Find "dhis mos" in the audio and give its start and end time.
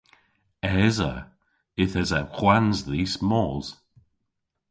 2.89-3.67